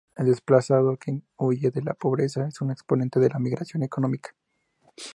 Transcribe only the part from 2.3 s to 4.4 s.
es un exponente de la migración económica.